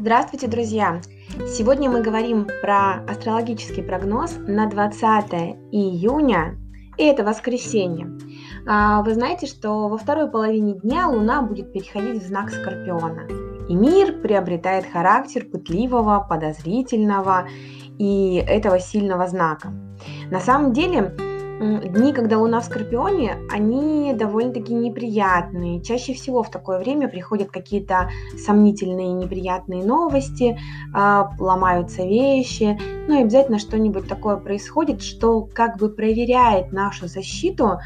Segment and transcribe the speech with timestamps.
[0.00, 1.02] Здравствуйте, друзья!
[1.46, 5.30] Сегодня мы говорим про астрологический прогноз на 20
[5.72, 6.56] июня,
[6.96, 8.08] и это воскресенье.
[8.66, 13.26] А, вы знаете, что во второй половине дня Луна будет переходить в знак Скорпиона,
[13.68, 17.46] и мир приобретает характер пытливого, подозрительного
[17.98, 19.70] и этого сильного знака.
[20.30, 21.14] На самом деле,
[21.60, 25.82] дни, когда Луна в Скорпионе, они довольно-таки неприятные.
[25.82, 28.08] Чаще всего в такое время приходят какие-то
[28.38, 30.58] сомнительные неприятные новости,
[30.94, 37.78] а, ломаются вещи, ну и обязательно что-нибудь такое происходит, что как бы проверяет нашу защиту,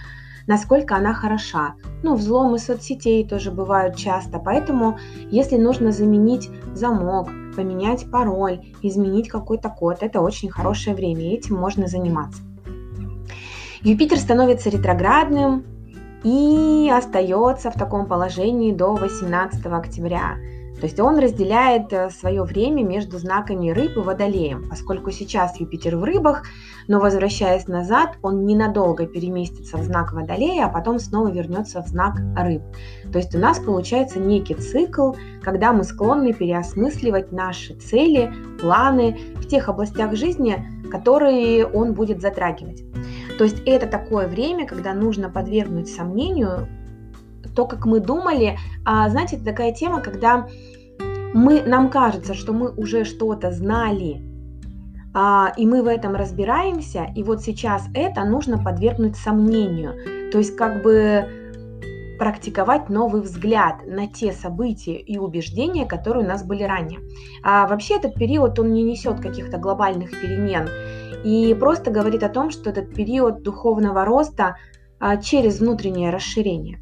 [0.47, 1.75] насколько она хороша.
[2.05, 4.99] Ну, взломы соцсетей тоже бывают часто, поэтому
[5.31, 11.89] если нужно заменить замок, поменять пароль, изменить какой-то код, это очень хорошее время, этим можно
[11.89, 12.43] заниматься.
[13.85, 15.63] Юпитер становится ретроградным
[16.23, 20.37] и остается в таком положении до 18 октября.
[20.81, 25.97] То есть он разделяет э, свое время между знаками рыб и водолеем, поскольку сейчас Юпитер
[25.97, 26.45] в рыбах,
[26.89, 32.15] но возвращаясь назад, он ненадолго переместится в знак водолея, а потом снова вернется в знак
[32.39, 32.63] рыб.
[33.13, 39.47] То есть у нас получается некий цикл, когда мы склонны переосмысливать наши цели, планы в
[39.47, 42.83] тех областях жизни, которые он будет затрагивать.
[43.39, 46.69] То есть это такое время, когда нужно подвергнуть сомнению
[47.55, 48.59] то, как мы думали.
[48.85, 50.47] А, знаете, это такая тема, когда
[51.33, 54.23] мы, нам кажется, что мы уже что-то знали,
[55.15, 60.31] а, и мы в этом разбираемся, и вот сейчас это нужно подвергнуть сомнению.
[60.33, 61.27] То есть как бы
[62.19, 67.01] практиковать новый взгляд на те события и убеждения, которые у нас были ранее.
[67.43, 70.69] А вообще этот период, он не несет каких-то глобальных перемен
[71.25, 74.57] и просто говорит о том, что этот период духовного роста
[75.01, 76.81] а, через внутреннее расширение.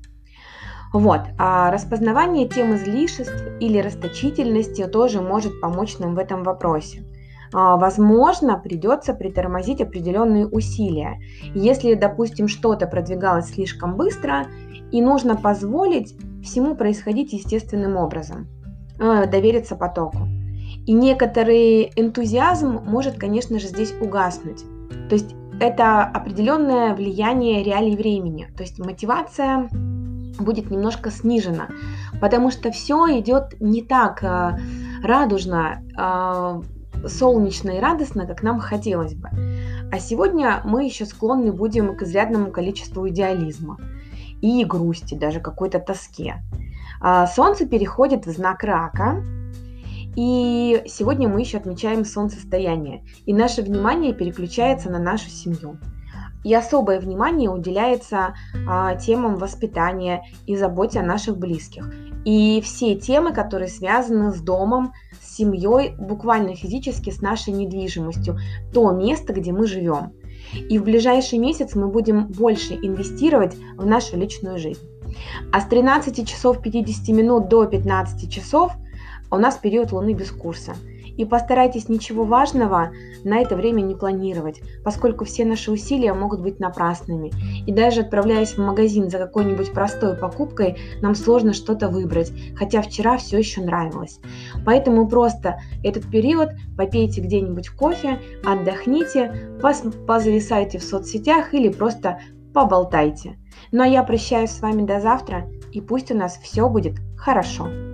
[0.93, 7.05] Вот, а распознавание тем излишеств или расточительности тоже может помочь нам в этом вопросе.
[7.53, 11.21] А, возможно, придется притормозить определенные усилия.
[11.55, 14.47] Если, допустим, что-то продвигалось слишком быстро,
[14.91, 18.49] и нужно позволить всему происходить естественным образом,
[18.99, 20.29] а, довериться потоку.
[20.87, 24.65] И некоторый энтузиазм может, конечно же, здесь угаснуть.
[25.09, 28.49] То есть это определенное влияние реалий времени.
[28.57, 29.69] То есть мотивация
[30.39, 31.69] будет немножко снижена,
[32.21, 34.59] потому что все идет не так э,
[35.05, 36.63] радужно, э,
[37.09, 39.29] солнечно и радостно, как нам хотелось бы.
[39.91, 43.79] А сегодня мы еще склонны будем к изрядному количеству идеализма
[44.41, 46.43] и грусти, даже какой-то тоске.
[47.01, 49.23] А солнце переходит в знак рака,
[50.15, 55.79] и сегодня мы еще отмечаем солнцестояние, и наше внимание переключается на нашу семью.
[56.45, 58.35] И особое внимание уделяется
[58.67, 61.93] а, темам воспитания и заботе о наших близких.
[62.25, 68.39] И все темы, которые связаны с домом, с семьей, буквально физически с нашей недвижимостью,
[68.73, 70.13] то место, где мы живем.
[70.69, 74.81] И в ближайший месяц мы будем больше инвестировать в нашу личную жизнь.
[75.53, 78.73] А с 13 часов 50 минут до 15 часов
[79.31, 80.75] у нас период Луны без курса.
[81.17, 82.93] И постарайтесь ничего важного
[83.25, 87.33] на это время не планировать, поскольку все наши усилия могут быть напрасными.
[87.67, 93.17] И даже отправляясь в магазин за какой-нибудь простой покупкой, нам сложно что-то выбрать, хотя вчера
[93.17, 94.21] все еще нравилось.
[94.65, 99.59] Поэтому просто этот период попейте где-нибудь кофе, отдохните,
[100.07, 102.21] позависайте в соцсетях или просто
[102.53, 103.39] поболтайте.
[103.71, 107.92] Ну а я прощаюсь с вами до завтра, и пусть у нас все будет хорошо.